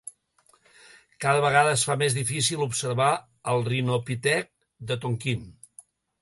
[1.25, 3.11] Cada vegada es fa més difícil observar
[3.53, 4.51] el rinopitec
[4.93, 5.47] de Tonquín.